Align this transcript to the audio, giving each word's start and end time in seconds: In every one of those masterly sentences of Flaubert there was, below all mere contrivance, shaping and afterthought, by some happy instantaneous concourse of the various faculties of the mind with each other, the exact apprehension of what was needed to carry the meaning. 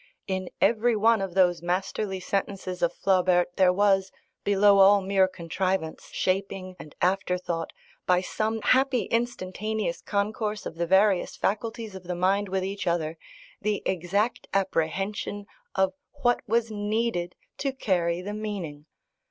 In 0.25 0.49
every 0.59 0.95
one 0.95 1.21
of 1.21 1.35
those 1.35 1.61
masterly 1.61 2.19
sentences 2.19 2.81
of 2.81 2.91
Flaubert 2.91 3.55
there 3.55 3.71
was, 3.71 4.11
below 4.43 4.79
all 4.79 4.99
mere 4.99 5.27
contrivance, 5.27 6.09
shaping 6.11 6.75
and 6.79 6.95
afterthought, 7.03 7.71
by 8.07 8.19
some 8.19 8.61
happy 8.63 9.03
instantaneous 9.03 10.01
concourse 10.01 10.65
of 10.65 10.73
the 10.77 10.87
various 10.87 11.37
faculties 11.37 11.93
of 11.93 12.05
the 12.05 12.15
mind 12.15 12.49
with 12.49 12.63
each 12.63 12.87
other, 12.87 13.15
the 13.61 13.83
exact 13.85 14.47
apprehension 14.55 15.45
of 15.75 15.93
what 16.23 16.41
was 16.47 16.71
needed 16.71 17.35
to 17.59 17.71
carry 17.71 18.23
the 18.23 18.33
meaning. 18.33 18.87